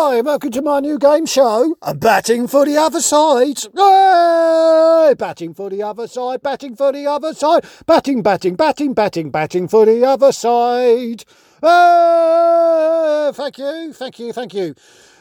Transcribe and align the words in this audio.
Hi, 0.00 0.20
welcome 0.20 0.52
to 0.52 0.62
my 0.62 0.78
new 0.78 0.96
game 0.96 1.26
show. 1.26 1.74
I'm 1.82 1.98
batting 1.98 2.46
for 2.46 2.64
the 2.64 2.76
other 2.76 3.00
side. 3.00 3.58
Hey! 3.74 5.14
Batting 5.18 5.54
for 5.54 5.70
the 5.70 5.82
other 5.82 6.06
side, 6.06 6.40
batting 6.40 6.76
for 6.76 6.92
the 6.92 7.04
other 7.08 7.34
side, 7.34 7.64
batting, 7.84 8.22
batting, 8.22 8.54
batting, 8.54 8.94
batting, 8.94 9.30
batting 9.32 9.66
for 9.66 9.86
the 9.86 10.04
other 10.06 10.30
side. 10.30 11.24
Hey! 11.60 13.30
Thank 13.34 13.58
you, 13.58 13.92
thank 13.92 14.20
you, 14.20 14.32
thank 14.32 14.54
you. 14.54 14.76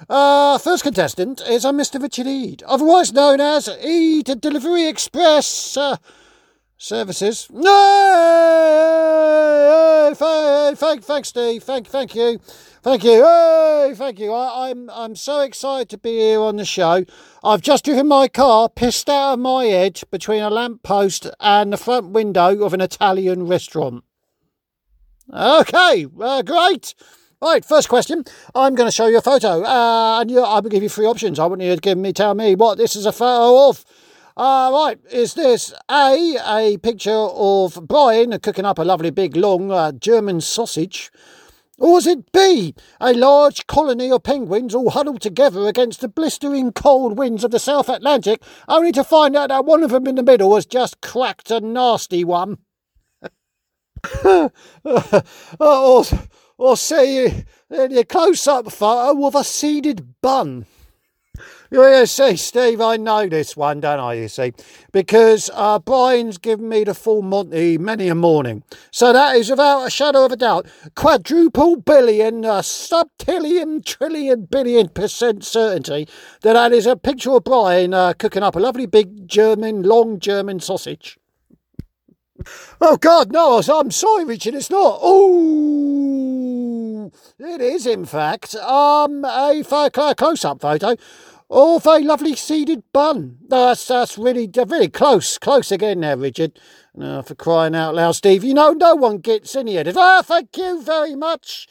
Uh, 0.08 0.60
first 0.60 0.84
contestant 0.84 1.42
is 1.42 1.66
a 1.66 1.70
Mr. 1.70 2.00
Richard 2.00 2.28
Eade, 2.28 2.62
otherwise 2.68 3.12
known 3.12 3.42
as 3.42 3.68
Eade 3.84 4.40
Delivery 4.40 4.86
Express. 4.86 5.76
Uh, 5.76 5.98
services. 6.78 7.48
No, 7.52 9.07
thank, 10.78 11.02
thank, 11.02 11.04
thanks, 11.04 11.30
Steve. 11.30 11.64
Thank, 11.64 11.88
thank 11.88 12.16
you, 12.16 12.40
thank 12.82 13.04
you. 13.04 13.24
Hey, 13.24 13.94
thank 13.96 14.20
you. 14.20 14.32
I, 14.32 14.70
I'm, 14.70 14.90
I'm 14.90 15.16
so 15.16 15.42
excited 15.42 15.90
to 15.90 15.98
be 15.98 16.18
here 16.18 16.40
on 16.40 16.56
the 16.58 16.66
show. 16.66 17.04
I've 17.44 17.62
just 17.62 17.86
driven 17.86 18.08
my 18.08 18.28
car 18.28 18.70
pissed 18.70 19.10
out 19.10 19.34
of 19.34 19.40
my 19.40 19.66
head 19.66 20.02
between 20.12 20.42
a 20.42 20.50
lamp 20.50 20.84
post 20.84 21.30
and 21.40 21.74
the 21.74 21.78
front 21.78 22.12
window 22.12 22.64
of 22.64 22.74
an 22.74 22.82
Italian 22.82 23.48
restaurant. 23.48 24.04
Okay, 25.34 26.06
uh, 26.22 26.42
great. 26.44 26.94
Right, 27.42 27.64
first 27.64 27.90
question. 27.90 28.24
I'm 28.56 28.74
going 28.74 28.88
to 28.88 28.96
show 28.96 29.08
you 29.08 29.18
a 29.18 29.22
photo, 29.22 29.64
uh, 29.64 30.22
and 30.22 30.32
you, 30.32 30.44
I'm 30.44 30.62
going 30.62 30.64
to 30.64 30.70
give 30.70 30.84
you 30.84 30.90
three 30.90 31.06
options. 31.06 31.38
I 31.38 31.46
want 31.46 31.62
you 31.62 31.76
to 31.76 31.82
give 31.82 31.98
me, 31.98 32.14
tell 32.14 32.34
me 32.34 32.56
what 32.56 32.78
this 32.78 32.96
is 32.96 33.06
a 33.06 33.12
photo 33.12 33.70
of. 33.70 33.86
Uh, 34.38 34.70
right, 34.72 35.00
is 35.12 35.34
this 35.34 35.74
A, 35.90 36.38
a 36.46 36.78
picture 36.78 37.10
of 37.10 37.88
Brian 37.88 38.38
cooking 38.40 38.66
up 38.66 38.78
a 38.78 38.84
lovely 38.84 39.10
big 39.10 39.36
long 39.36 39.72
uh, 39.72 39.92
German 39.92 40.42
sausage? 40.42 41.12
Or 41.80 41.98
is 41.98 42.06
it 42.06 42.32
B, 42.32 42.76
a 43.02 43.14
large 43.14 43.66
colony 43.66 44.12
of 44.12 44.22
penguins 44.22 44.76
all 44.76 44.92
huddled 44.92 45.22
together 45.22 45.68
against 45.68 46.02
the 46.02 46.08
blistering 46.08 46.72
cold 46.72 47.18
winds 47.18 47.44
of 47.44 47.50
the 47.50 47.58
South 47.58 47.90
Atlantic, 47.90 48.44
only 48.68 48.92
to 48.92 49.04
find 49.04 49.36
out 49.36 49.50
that 49.50 49.66
one 49.66 49.82
of 49.82 49.90
them 49.90 50.06
in 50.06 50.14
the 50.14 50.22
middle 50.22 50.54
has 50.54 50.68
just 50.68 51.02
cracked 51.02 51.50
a 51.50 51.60
nasty 51.60 52.24
one? 52.24 52.60
or, 54.24 54.52
or 56.60 56.78
see 56.78 57.44
a 57.72 58.04
close 58.04 58.46
up 58.46 58.72
photo 58.72 59.26
of 59.26 59.34
a 59.34 59.44
seeded 59.44 60.14
bun. 60.22 60.68
You 61.70 62.06
see, 62.06 62.36
Steve, 62.38 62.80
I 62.80 62.98
know 62.98 63.28
this 63.28 63.58
one, 63.58 63.82
don't 63.82 64.00
I? 64.00 64.14
You 64.14 64.28
see, 64.28 64.54
because 64.92 65.50
uh, 65.54 65.80
Brian's 65.80 66.38
given 66.38 66.70
me 66.70 66.84
the 66.84 66.94
full 66.94 67.22
Monty 67.22 67.78
many 67.78 68.08
a 68.08 68.16
morning. 68.16 68.64
So 68.92 69.12
that 69.12 69.36
is 69.36 69.50
without 69.50 69.86
a 69.86 69.90
shadow 69.90 70.26
of 70.26 70.32
a 70.32 70.38
doubt 70.38 70.68
quadruple 70.96 71.78
billion, 71.78 72.46
uh, 72.46 72.62
subtillion, 72.62 73.84
trillion, 73.84 74.46
billion 74.46 74.90
percent 74.90 75.44
certainty 75.44 76.08
that 76.42 76.54
that 76.54 76.72
is 76.72 76.86
a 76.86 76.96
picture 76.96 77.32
of 77.32 77.44
Brian 77.44 77.94
uh, 77.94 78.14
cooking 78.14 78.44
up 78.44 78.56
a 78.56 78.60
lovely 78.60 78.86
big 78.86 79.28
German, 79.28 79.84
long 79.84 80.20
German 80.20 80.60
sausage. 80.60 81.18
Oh 82.80 82.98
God, 82.98 83.32
no! 83.32 83.60
I'm 83.60 83.92
sorry, 83.92 84.24
Richard. 84.24 84.54
It's 84.54 84.70
not. 84.70 85.00
Oh, 85.02 85.77
it 87.40 87.62
is 87.62 87.86
in 87.86 88.06
fact 88.06 88.56
um 88.56 89.24
a 89.26 89.64
close-up 90.18 90.62
photo 90.62 90.96
Oh, 91.50 91.80
very 91.80 92.04
lovely 92.04 92.36
seeded 92.36 92.84
bun. 92.92 93.38
That's 93.48 93.88
that's 93.88 94.18
really 94.18 94.50
really 94.54 94.90
close, 94.90 95.38
close 95.38 95.72
again 95.72 96.02
there, 96.02 96.18
Richard. 96.18 96.60
Uh, 97.00 97.22
for 97.22 97.36
crying 97.36 97.74
out 97.74 97.96
loud, 97.96 98.14
Steve. 98.14 98.44
You 98.44 98.54
know 98.54 98.72
no 98.72 98.96
one 98.96 99.20
gets 99.20 99.56
any 99.56 99.78
edit. 99.78 99.96
Ah, 99.98 100.22
thank 100.22 100.58
you 100.58 100.82
very 100.82 101.16
much. 101.16 101.68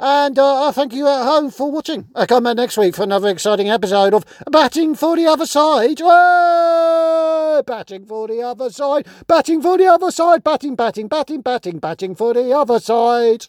And 0.00 0.38
uh, 0.38 0.68
I 0.68 0.70
thank 0.70 0.94
you 0.94 1.06
at 1.08 1.24
home 1.24 1.50
for 1.50 1.70
watching. 1.70 2.08
I 2.14 2.24
come 2.24 2.44
back 2.44 2.56
next 2.56 2.78
week 2.78 2.94
for 2.94 3.02
another 3.02 3.28
exciting 3.28 3.68
episode 3.68 4.14
of 4.14 4.24
Batting 4.50 4.94
for 4.94 5.16
the 5.16 5.26
Other 5.26 5.44
Side. 5.44 6.00
Oh, 6.00 7.62
batting 7.66 8.06
for 8.06 8.28
the 8.28 8.40
other 8.40 8.70
side. 8.70 9.06
Batting 9.26 9.60
for 9.60 9.76
the 9.76 9.88
other 9.88 10.12
side. 10.12 10.44
Batting, 10.44 10.76
batting, 10.76 11.08
batting, 11.08 11.40
batting, 11.42 11.80
batting 11.80 12.14
for 12.14 12.32
the 12.32 12.52
other 12.52 12.78
side. 12.78 13.48